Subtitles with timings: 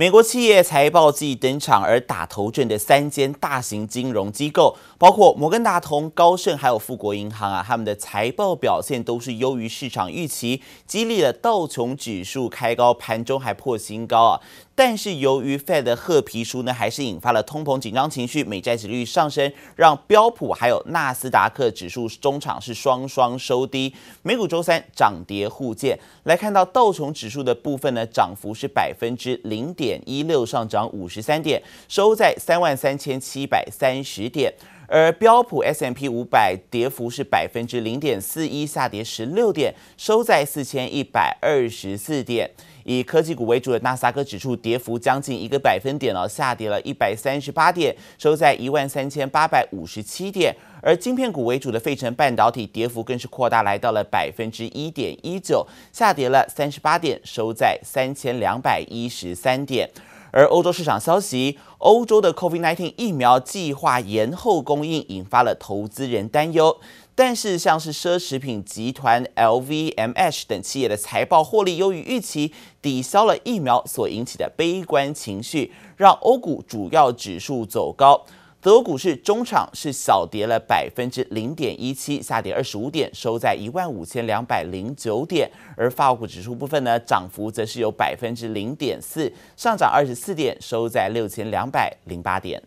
[0.00, 14.40] 美国企业财报季登场，而打头阵的三间大型金融机构，包括摩根大通、高盛还有富国银行啊，他们的财报表现都是优于市场预期，激励了道琼指数开高，盘中还破新高啊。
[14.82, 23.94] 但是由于 Fed 的褐皮书呢，还是引发了通膨紧张情绪，美债殖率上升，让标普还有纳斯达克指数中场是双双收低。
[24.22, 34.50] 美股周三涨跌互见，来看到道琼指数的部分呢，涨幅是百分之零点一六，上涨五十三点，收在三万三千七百三十点。
[34.90, 42.50] 而标普 S M P 五百跌幅是百分之零点四一，下跌十六点，收在四千一百二十四点。
[42.82, 50.52] 以科技股为主的纳斯达克指数跌幅将近一个百分点了，下跌了一百三十八点，收在一万三千八百五十七点。
[50.82, 59.88] 而晶片股为主的费城半导体跌幅更是扩大，来到了百分之一点一九，下跌了三十八点，收在三千两百一十三点。
[60.32, 66.78] 而欧洲市场消息，欧洲的 COVID-19 疫苗计划延后供应，引发了投资人担忧。
[67.14, 78.24] 但是，像是奢侈品集团 LVMH 等企业的财报获利优于预期，抵消了疫苗所引起的悲观情绪，让欧股主要指数走高。
[78.62, 85.50] 德国股市中场是小跌了百分之零点一七，下跌二十五点，收在一万五千两百零九点。
[85.78, 92.62] 而法国股指数部分呢，涨幅则是有百分之零点四，上涨二十四点，收在六千两百零八点。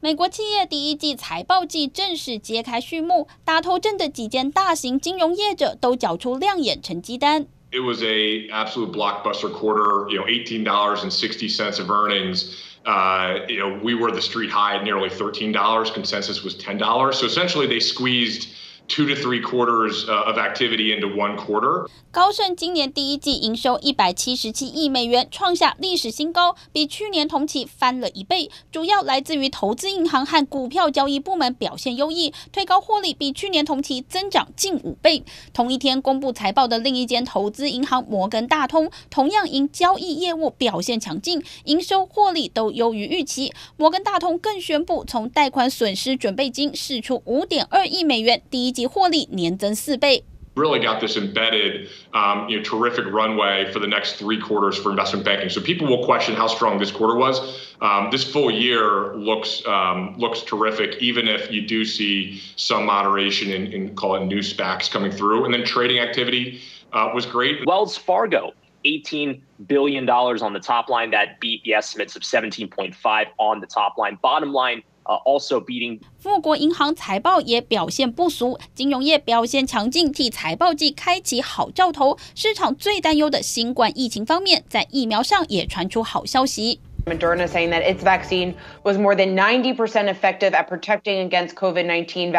[0.00, 7.44] 美国企业第一季财报季正式揭开序幕，打头阵的几间大型金融业者都缴出亮眼成绩单。
[7.70, 12.50] It was a absolute blockbuster quarter, you know, eighteen dollars and sixty cents of earnings.
[12.88, 15.90] Uh, you know, we were the street high at nearly thirteen dollars.
[15.90, 17.18] Consensus was ten dollars.
[17.18, 18.48] So essentially, they squeezed.
[18.88, 21.86] Two to three quarters of activity into one quarter.
[22.10, 28.50] 高盛今年第一季营收一百七十七亿美元，创下历史新高，比去年同期翻了一倍。
[28.72, 35.22] 主要来自于投资银行和股票交易部门表现优异，推高获利比去年同期增长近五倍。
[35.52, 43.52] 同一天公布财报的另一间投资银行摩根大通，同样因交易业务表现强劲，营收获利都优于预期。
[43.76, 48.77] 摩根大通更宣布从贷款损失准备金释出五点二亿美元，第一。
[48.87, 50.23] 获利年增四倍。
[50.55, 55.25] Really got this embedded, um, you know, terrific runway for the next three quarters for investment
[55.25, 55.49] banking.
[55.49, 57.41] So people will question how strong this quarter was.
[57.81, 63.49] Um, this full year looks um, looks terrific, even if you do see some moderation
[63.49, 65.45] in, in call it new SPACs coming through.
[65.45, 66.61] And then trading activity
[66.93, 67.65] uh, was great.
[67.65, 68.53] Wells Fargo.
[68.85, 71.11] $18 billion on the top line.
[71.11, 74.19] That beat the estimates of 17.5 on the top line.
[74.21, 82.18] Bottom line, Also beating 富国银行财报也表现不俗，金融业表现强劲，替财报季开启好兆头。
[82.34, 86.80] 市场最担忧的新冠疫情方面，在疫苗上也传出好消息。
[87.08, 88.54] Moderna saying that its vaccine
[88.84, 92.32] was more than 90% effective at protecting against COVID-19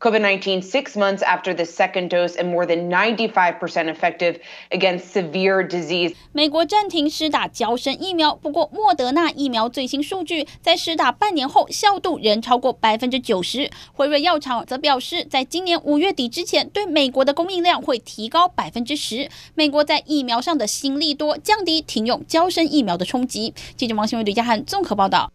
[0.00, 4.38] COVID-19 six months after the second dose and more than 95% effective
[4.70, 6.14] against severe disease.
[6.32, 13.70] 美国暂停施打娇生疫苗，不过莫德纳疫苗最新数据在施打半年后效度仍超过百分之九十。
[13.94, 19.30] 辉瑞药厂则表示，在今年五月底之前，对美国的供应量会提高百分之十。
[19.54, 23.54] 美国在疫苗上的新利多，降低停用娇生疫苗的冲击。
[23.76, 24.09] 记者王。
[24.10, 25.30] 新闻吕家汉综合报道：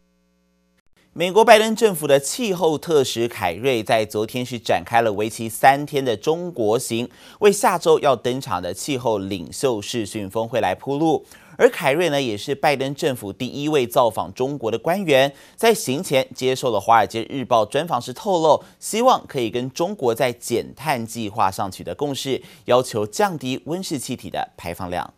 [1.14, 7.10] 美国拜登政府的气候特使凯瑞在昨天是展开了为期三天的中国行，
[7.40, 11.26] 为下周要登场的气候领袖视讯峰会来铺路。
[11.58, 25.14] 而凯瑞呢，也是拜登政府第一位造访中国的官员，在行前接受了《华尔街日报》专访时透露，希望可以跟中国在减碳计划上取得共识，要求降低温室气体的排放量。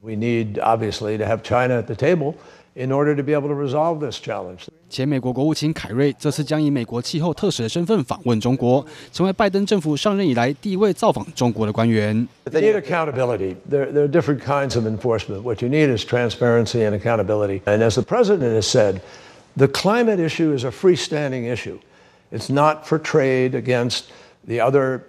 [0.00, 2.34] We need obviously to have China at the table.
[2.75, 12.15] In order to be able to resolve this challenge，前美国国务卿凯瑞这次将以美国气候特使的身份访问中国，成为拜登政府上任以来第一位造访中国的官员。
[12.45, 13.55] They need accountability.
[13.69, 15.41] There, there are different kinds of enforcement.
[15.41, 17.61] What you need is transparency and accountability.
[17.65, 19.01] And as the president has said,
[19.57, 21.79] the climate issue is a freestanding issue.
[22.31, 24.11] It's not for trade against
[24.47, 25.03] the other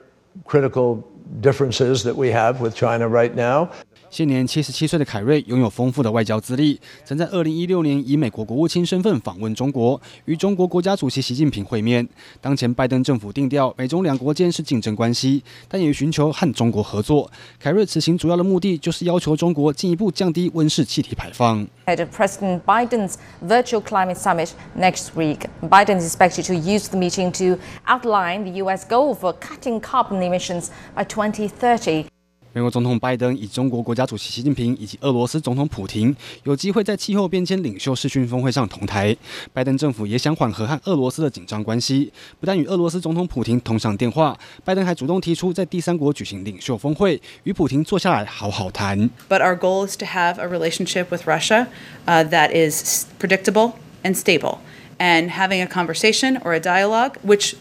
[0.45, 1.05] critical
[1.41, 3.71] differences that we have with China right now.
[4.16, 12.08] 现年七十七岁的凯瑞拥有丰富的外交资历，曾在二零一六年以美国国务卿身份访问中国，与中国国家主席习近平会面。
[12.40, 17.30] 当前拜登政府定调美中两国间是竞争关系，但也寻求和中国合作。
[17.60, 21.68] 凯瑞此行主要的目的就是要求中国进一步降低温室气体排放。
[21.86, 23.16] At President Biden's
[23.46, 28.62] virtual climate summit next week, Biden is expected to use the meeting to outline the
[28.64, 28.88] U.S.
[28.88, 32.06] goal for cutting carbon emissions by 2030.
[32.56, 36.16] 美国总统拜登与中国国家主席习近平以及俄罗斯总统普亭
[36.46, 39.14] 有机会在气候变迁领袖视讯峰会上同台。
[39.52, 49.10] 拜登政府也想缓和和俄罗斯的紧张关系，不但与俄罗斯总统普亭通上电话，拜登还主动提出在第三国举行领袖峰会，与普亭坐下来好好谈。
[49.28, 51.68] But our goal is to have a relationship with Russia,
[52.06, 54.60] uh, that is predictable and stable,
[54.98, 57.56] and having a conversation or a dialogue, which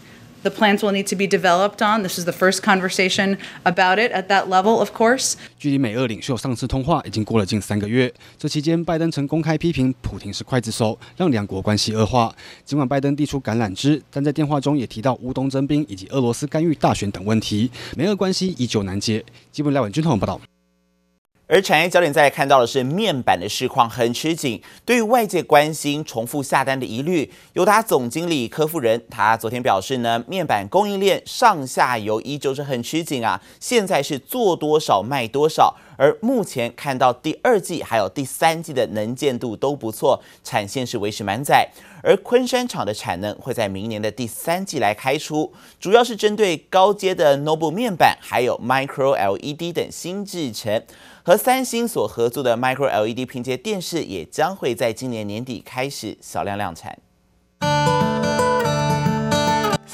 [0.44, 2.02] The plans will need to be developed on.
[2.02, 5.37] This is the first conversation about it at that level, of course.
[5.58, 12.31] 距离美俄领袖上次通话已经过了近三个月，这期间拜登曾公开批评普亭是刽子手，让两国关系恶化。
[12.62, 19.25] 尽管拜登递出橄榄枝，但在电话中也提到乌东征兵以及俄罗斯干预大选等问题，美俄关系依旧难解。
[19.50, 20.38] 基本赖文军统报道。
[21.46, 41.69] 而产业焦点在看到的是面板的市况很吃紧，对于外界关心重复下单的疑虑，友达总经理柯富人他昨天表示呢，面板供应链上下游依旧是很吃紧啊，现在是做多少卖多少，而目前看到第二季还有第三季的能见度都不错，产线是维持满载，
[42.02, 50.82] 而昆山厂的产能会在明年的第三季来开出，主要是针对高阶的 Noble 面板，还有 micro LED 等新制程。
[51.26, 56.99] 和三星所合作的 Micro LED 拼接电视也将会在今年年底开始小量量产。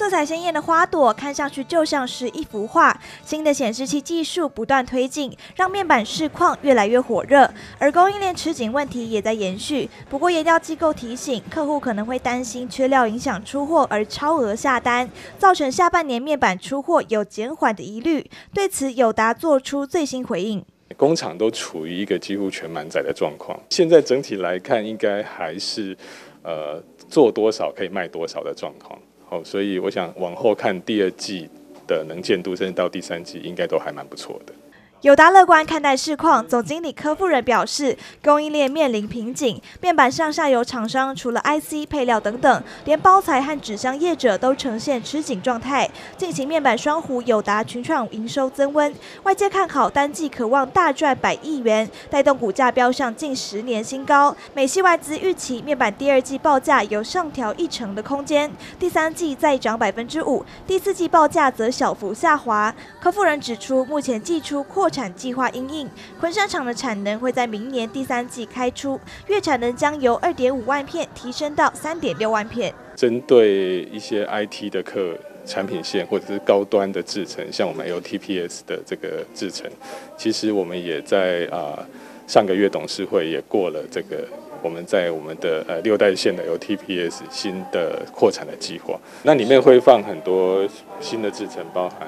[0.00, 2.98] 色彩鲜艳的花朵看上去就像是一幅画。
[3.22, 7.52] 新的显示器技术不断推进，让面板市况越来越火热。
[7.78, 9.90] 而供应链吃紧问题也在延续。
[10.08, 15.06] 不过研调机构提醒，客户可能会担心缺料影响出货而超额下单，
[15.36, 18.24] 造成下半年面板出货有减缓的疑虑。
[18.54, 20.64] 对此，友达做出最新回应。
[20.96, 25.94] 工厂都处于一个几乎全满载的状况，现在整体来看，应该还是
[26.42, 28.98] 呃做多少可以卖多少的状况。
[29.30, 31.48] 哦，所以我想往后看第二季
[31.86, 34.52] 的能见度，甚至到第三季，应该都还蛮不错的。
[35.02, 45.88] 友达乐观看待市况，总经理柯富人表示，供应链面临瓶颈，面板上下游厂商除了 IC 配料等等，连包材和纸箱业者都呈现吃紧状态。
[46.18, 54.36] 近期面板双虎友达群创营收增温，外界看好单季可望大赚百亿元，带动股价飙上近十年新高。
[54.52, 62.74] 美系外资预期面板第二季报价有上调一成的空间，第三季再涨百分之五，第四季报价则小幅下滑。
[63.00, 65.88] 柯富人指出，目前季出扩产计划因应，
[66.18, 68.98] 昆山厂的产能会在明年第三季开出，
[69.28, 72.74] 月产能将由二点五万片提升到三点六万片。
[72.96, 75.16] 针对一些 IT 的客
[75.46, 79.70] 产品线或者是高端的制程，像我们 LTPS 的这个制程，
[80.18, 81.78] 其实我们也在啊、
[82.26, 84.28] 上个月董事会也过了这个
[84.62, 90.68] 我们在我们的呃六代线的 LTPS 新的扩产的计划，那里面会放很多
[91.00, 92.06] 新的制程，包含。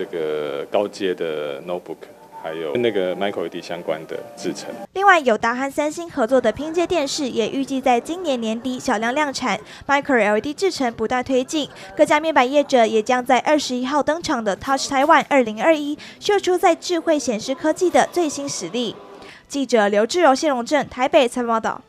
[0.00, 1.98] 这个高阶的 notebook，
[2.42, 4.70] 还有那个 micro LED 相关的制程。
[4.94, 11.68] 另外，友达和三星合作的拼接电视也预计在今年年底小量量产，micro LED 制程不断推进。
[11.94, 18.96] 各家面板业者也将在二十一号登场的 Touch Taiwan 二零二一秀出在智慧显示科技的最新实力。
[19.48, 21.82] 记者刘志柔、谢龙正台北采访报道。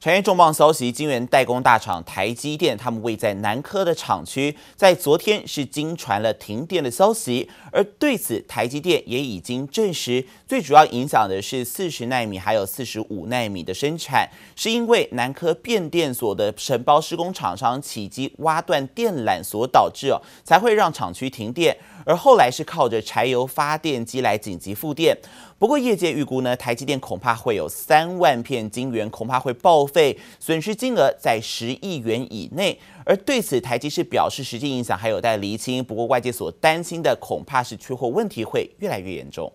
[0.00, 7.50] 产业重磅消息：晶圆代工大厂台积电，他们位在南科的厂区，在昨天是惊传了停电的消息。
[7.70, 21.76] 而对此，台积电也已经证实，最主要影响的是四十纳米还有四十五纳米的生产，是因为南科变电所的承包施工厂商起机挖断电缆所导致哦，才会让厂区停电。
[22.04, 25.16] 而后来是靠着柴油发电机来紧急复电。
[25.58, 32.78] 不过业界预估呢，台积电恐怕会有三万片晶圆恐怕会报废，损失金额在十亿元以内。
[33.04, 35.84] 而对此，台积是表示实际影响还有待厘清。
[35.84, 39.52] 不过外界所担心的恐怕是缺货问题会越来越严重。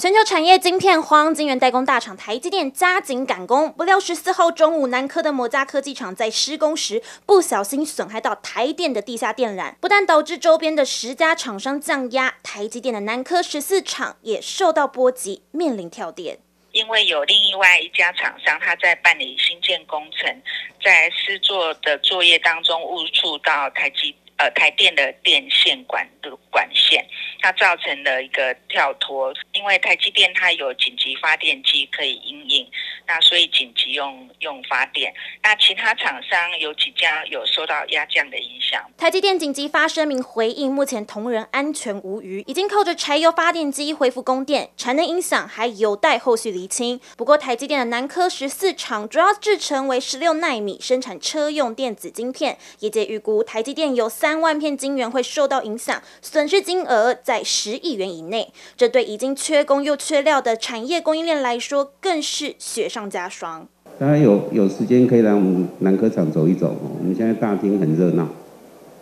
[0.00, 3.72] 全球产业晶片荒，晶圆代工大厂台积电加紧赶工。
[3.72, 16.38] 不料十四号中午，南科的摩加科技厂在施工时不小心损害到台电的地下电缆，不但导致周边的十家厂商降压，台积电的南科十四厂也受到波及，面临跳电。
[16.70, 20.32] 因为有另外一家厂商，他在办理新建工程，
[20.80, 24.14] 在施作的作业当中误触到台积。
[24.38, 27.04] 呃，台电的电线管的管线，
[27.40, 29.34] 它造成了一个跳脱。
[29.52, 32.66] 因为台积电它有紧急发电机可以应应，
[33.06, 35.12] 那所以紧急用用发电。
[35.42, 38.80] 那其他厂商有几家有受到压降的影响。
[38.96, 47.00] 台积电紧急发声明回应，目前同仁安全无虞，已经靠着柴油发电机恢复供电，产能影响还有待后续厘清。
[47.16, 58.52] 不过台积电的南科十四厂主要制程为十六奈米，生产车用电子晶片，业界预估台积电有三三万片晶圆会受到影响，损失金额在十亿元以内。
[58.76, 63.66] 这对已经缺工又缺料的产业供应链来说，更是雪上加霜。
[63.98, 68.28] 大家有有时间可以来我们南科厂走一走哦，我们现在大厅很热闹，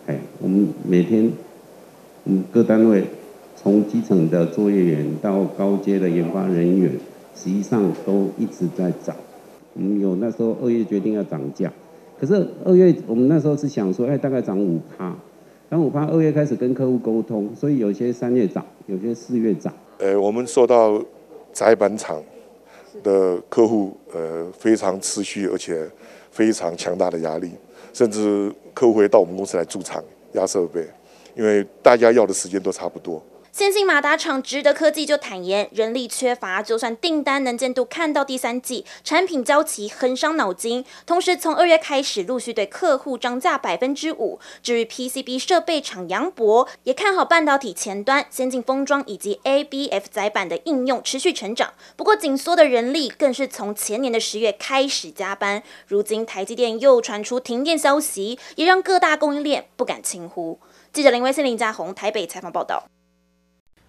[0.06, 1.32] 哎，我们每天，
[2.22, 3.02] 我们各单位
[3.60, 6.92] 从基层的作业员到高阶的研发人员，
[7.34, 9.16] 实际上都一直在涨。
[9.74, 11.72] 我们有那时候二月决定要涨价，
[12.18, 15.14] 可是二月我们那时候是想说，哎，大概涨五趴，
[15.68, 19.72] 然后五趴，二月开始跟客户沟通，所以有些三月涨，有些四月涨。
[19.98, 21.02] 呃，我们受到
[21.52, 22.22] 窄板厂
[23.02, 25.86] 的客户呃非常持续而且
[26.30, 27.50] 非常强大的压力，
[27.92, 30.86] 甚至客户会到我们公司来驻场压设备，
[31.34, 33.22] 因为大家要的时间都差不多。
[33.56, 40.84] 先进马达厂值得科技就坦言，人力缺乏，就算订单能见度看到第三季，产品交期很伤脑筋。
[41.06, 44.38] 同时，从二月开始陆续对客户涨价百分之五。
[44.62, 51.72] 至于 PCB 设备厂扬博，也看好半导体前端、先进封装以及 ABF 载板的应用持续成长。
[51.96, 55.62] 不过，紧缩的人力更是从前年的十月开始加班。
[55.86, 60.60] 如今台积电又传出停电消息，也让各大供应链不敢轻忽。
[60.92, 62.84] 记者林威森、林家宏台北采访报道。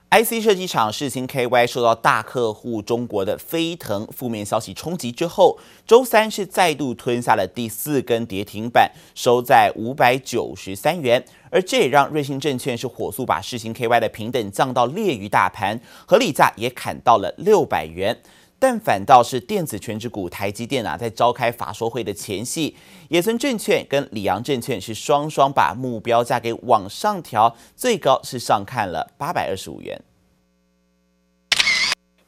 [0.09, 11.21] IC 设计厂世星 KY 受到大客户中国的飞腾负面消息冲击之后，周三是再度吞下了第四根跌停板，收在五百九十三元。
[11.51, 18.17] 而这也让瑞信证券是火速把世星 KY 的平等降到劣于大盘，合理价也砍到了六百元。
[18.59, 22.75] 但反倒是电子全值股台积电啊，在召开法说会的前夕，
[23.09, 30.01] 野村证券跟里昂证券是双双把目标价给往上调，最高是上看了八百二十五元。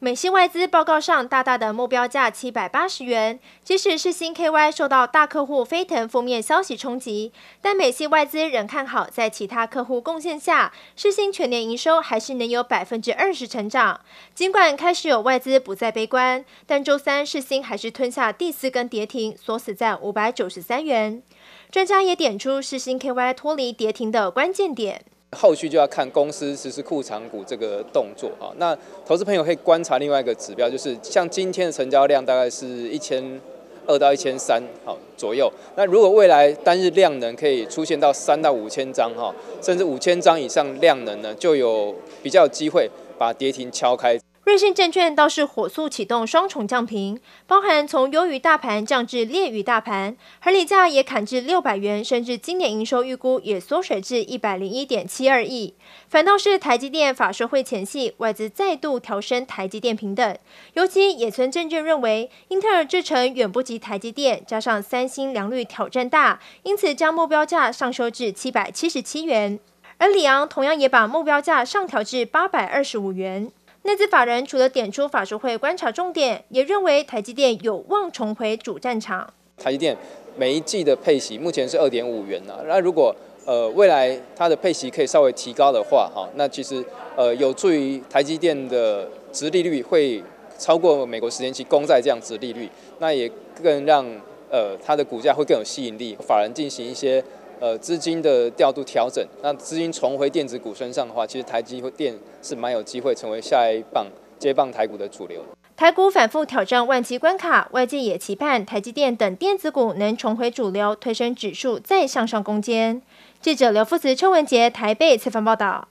[0.02, 14.00] 美系外资报告上大大的目标价七百八十元，即使世新 KY 受到大客户飞腾负面消息冲击，但美系外资仍看好，在其他客户贡献下，世新全年营收还是能有百分之二十成长。
[14.34, 21.22] 尽管开始有外资不再悲观，但周三世新还是吞下第四根跌停，锁死在五百九十三元。
[21.70, 25.04] 专家也点出世新 KY 脱离跌停的关键点。
[25.32, 28.50] 后续就要看公司实施库藏股这个动作啊。
[28.58, 33.40] 那投资朋友可以观察另外一个指标，就是像今天的成交量大概是一千
[33.86, 35.52] 二到一千三好左右。
[35.76, 44.20] 那如果未来单日量能可以出现到三到五千张哈，甚至五千张以上量能呢，就有比较有机会把跌停敲开。
[44.50, 55.76] 瑞信证券倒是火速启动双重降评，包含从优于大盘降至劣于大盘，合理价也砍至六百元，甚至今年营收预估也缩水至一百零一点七二亿。
[56.08, 60.36] 反倒是台积电法说会前夕，外资再度调升台积电评等，
[60.74, 69.60] 尤其野村证券认为，英特尔制程远不及台积电，加上三星良率挑战大，因此将目标价上修至七百七十七元。
[70.00, 73.52] 而里昂同样也把目标价上调至八百二十五元。
[73.84, 79.34] 内资法人除了点出法说会观察重点，也认为台积电有望重回主战场。
[79.58, 79.96] 台积电
[80.38, 86.84] 每一季的配息目前是二点五元啊，那如果呃未来它的配息可以稍微提高的话，哈，那其实
[87.16, 90.22] 呃有助于台积电的殖利率会
[90.58, 92.70] 超过美国十年期公债这样殖利率，
[93.00, 93.32] 那也
[93.64, 94.06] 更让
[94.52, 97.24] 呃它的股价会更有吸引力，法人进行一些。
[97.60, 104.08] 呃，资金的调度调整，那资金重回电子股身上的话，其实台积电是蛮有机会成为下一棒
[104.40, 105.44] 接棒台股的主流。
[105.76, 113.02] 台股反复挑战万七关卡，外界也期盼台积电等电子股能重回主流，推升指数再向上攻坚。
[113.42, 115.88] 记者刘富慈、邱文杰台北采访报道。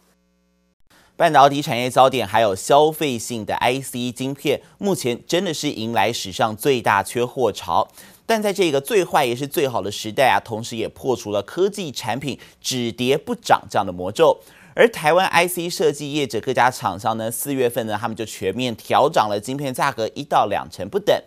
[1.16, 7.88] 半导体产业焦点还有消费性的 IC 晶片，目前真的是迎来史上最大缺货潮。
[8.28, 14.38] 但在这个最坏也是最好的时代啊，同时也破除了科技产品只跌不涨这样的魔咒。
[14.74, 21.18] 而台湾 IC 设计业者各家厂商呢，四月份呢，他们就全面调涨了晶片价格一到两成不等。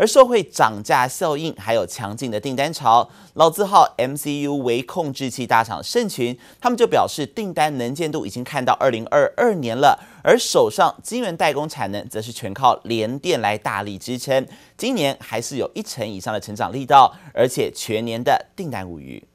[0.00, 10.02] 而受惠涨价效应，还有强劲的订单潮，老字号 MCU 微控制器大厂盛群，他们就表示订单能见度已经看到二零二二年了。
[10.24, 14.46] 而手上晶圆代工产能则是全靠联电来大力支撑，
[14.78, 19.29] 今年还是有一成以上的成长力道，而且全年的订单无虞。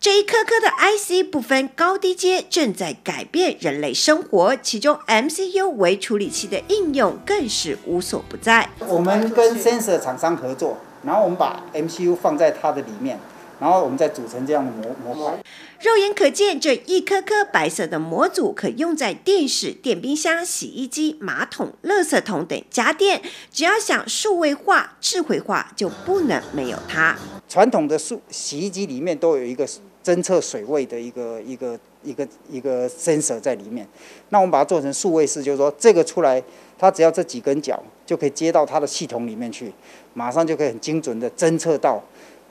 [0.00, 4.56] 这一颗颗的 IC 不分高低阶，正在改变人类生活。
[4.56, 8.70] 其中 MCU 为处理器的应用更是无所不在。
[8.88, 13.20] 我们跟 Sensor 厂商合作，然后我们把 MCU 放在它的里面，
[13.60, 15.38] 然后我们再组成这样的模模块。
[15.82, 23.20] 肉眼可见，这一颗颗白色的模组可用在电视、电冰箱、洗衣机、马桶、垃圾桶等家电。
[23.52, 27.18] 只要想数位化、智慧化，就不能没有它。
[27.46, 29.68] 传统的数洗衣机里面都有一个。
[30.02, 33.86] 侦测水位的一个一个一个一个 sensor 在里面，
[34.30, 36.42] 那我们把它做成数位式，就是说这个出来，
[36.78, 39.72] 它只要这几根脚就可以接到它的系统里面去，
[40.14, 42.02] 马上就可以很精准的侦测到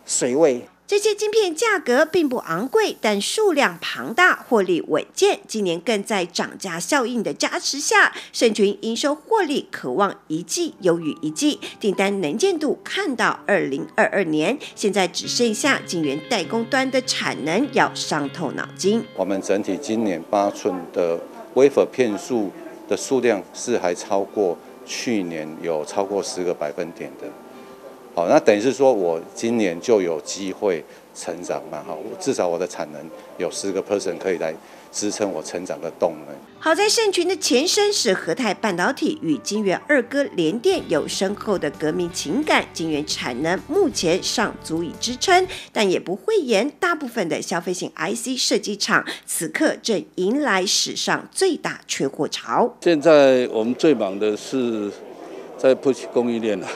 [0.06, 0.62] 水位。
[0.90, 5.40] 这些晶片价格并不昂贵，但数量庞大，获利稳健。
[5.48, 14.58] 今年更在涨价效应的加持下，盛群营收获利可望一季优于一季，订单能见度看到二零二二年。
[14.74, 19.04] 现在只剩下晶圆代工端的产能要伤透脑筋。
[19.16, 21.20] 我们整体今年八寸的
[21.54, 22.50] wafer 片数
[22.88, 27.28] 的数量是还超过去年有超过十个百分点的。
[28.20, 30.84] 好，那等于是说，我今年就有机会
[31.16, 31.82] 成长嘛？
[31.88, 33.02] 哈，至少我的产能
[33.38, 34.54] 有十个 person 可以来
[34.92, 36.36] 支撑我成长的动能。
[36.60, 52.76] 好在盛群的前身是和泰半导体，与金源二哥联电有深厚的革命情感，金源产能目前尚足以支撑，但也不讳言，大部分的消费性 IC 设计厂此刻正迎来史上最大缺货潮。
[52.82, 54.92] 现在我们最忙的是
[55.58, 56.68] 在 push 供应链了。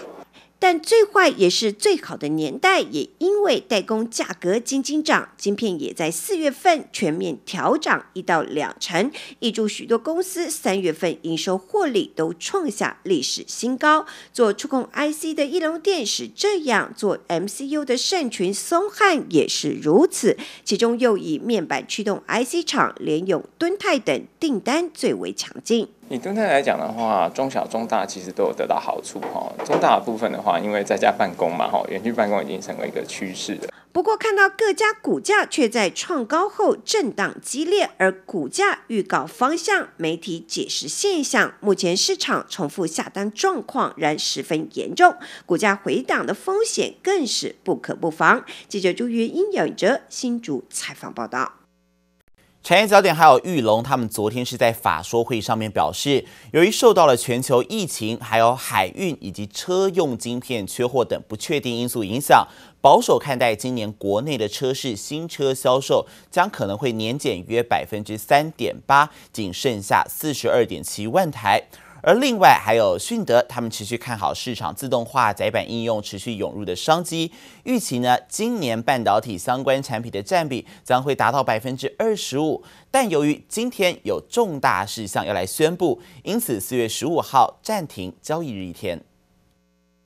[0.63, 14.05] 但最坏也是最好的年代，也因为代工价格惊惊涨，晶片也在四月份全面调涨一到两成，挹注许多公司三月份营收获利都创下历史新高。
[14.31, 25.89] 做触控 IC 的义隆电是这样，做 MCU 的盛群松汉也是如此，其中又以面板驱动 IC 厂联咏、敦泰等订单最为强劲。
[26.09, 29.51] 以敦泰来讲的话，中小、中大其实都有得到好处哈。
[29.65, 33.69] 中大的部分的话，因为在家办公嘛，哈，远距办公已经成为一个趋势了。
[33.91, 48.43] 不过，看到各家股价却在创高后震荡激烈，而股价预告方向，媒体解释现象，目前市场重复下单状况仍十分严重，股价回档的风险更是不可不防。
[48.67, 51.62] 记者朱云英、姚哲新竹采访报道。
[52.63, 62.47] 产业焦点还有玉龙，他们昨天是在法说会上面表示，由于受到了全球疫情、还有海运以及车用晶片缺货等不确定因素影响，
[62.79, 71.63] 保守看待今年国内的车市新车销售将可能会年减约百分之三点八，仅剩下四十二点七万台。
[72.05, 77.31] 而另外还有迅德，他们持续看好市场自动化载板应用持续涌入的商机，
[77.63, 82.61] 预期呢，今年半导体相关产品的占比将会达到百分之二十五。
[82.91, 89.01] 但由于今天有重大事项要来宣布，因此四月十五号暂停交易日一天。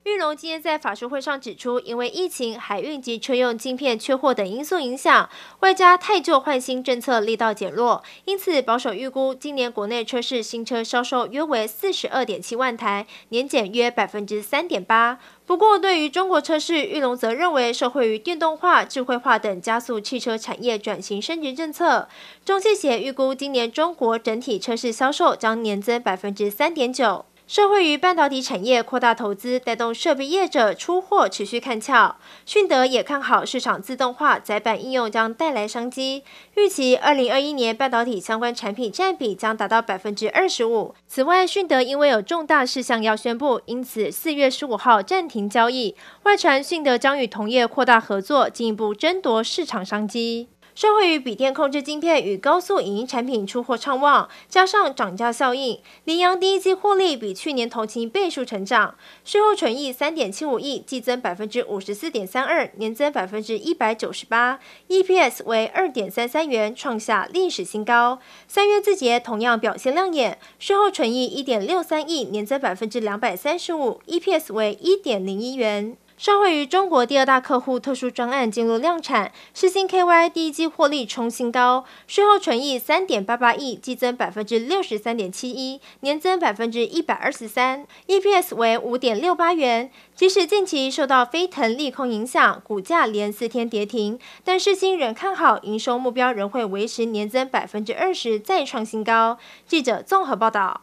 [0.08, 5.28] 玉龙今天在法说会上指出，因为疫情、海运及车用晶片缺货等因素影响，
[5.60, 15.18] 外加汰旧换新政策力道减弱，因此保守预估今年国内车市新车销售约为四十二点七万台，年减约百分之三点八。
[15.44, 22.08] 不过，对于中国车市，玉龙则认为受惠于电动化、智慧化等加速汽车产业转型升级政策，
[22.46, 27.26] 中汽协预估今年中国整体车市销售将年增百分之三点九。
[27.48, 32.16] 社会与半导体产业扩大投资，带动设备业者出货持续看俏。
[32.44, 36.22] 迅德也看好市场自动化载板应用将带来商机，
[36.56, 40.94] 预期二零二一年半导体相关产品占比将达到百分之二十五。
[41.06, 45.96] 此外，迅德因为有重大事项要宣布，因此四月十五号暂停交易。
[46.24, 50.48] 外传迅德将与同业扩大合作，进一步争夺市场商机。
[50.78, 68.20] 受惠于笔电控制晶片与高速影音产品出货畅旺，加上涨价效应，联阳第一季获利比去年同期倍数成长，税后纯益三点七五亿，季增百分之五十四点三二，年增百分之一百九十八，EPS 为二点三三元，创下历史新高。
[68.46, 75.96] 三月字节同样表现亮眼，税后纯益一点六三亿，年增百分之两百三十五，EPS 为一点零一元。
[76.18, 89.92] 受惠于中国第二大客户特殊专案进入量产，世芯 KY 第一季获利冲新高，税后纯益三点八八亿，激增百分之六十三点七一，年增百分之一百二十三，EPS 为五点六八元。
[90.16, 99.38] 即使近期受到飞腾利空影响，股价连四天跌停，但世芯仍看好营收目标仍会维持年增百分之二十，再创新高。
[99.68, 100.80] 记者综合报道。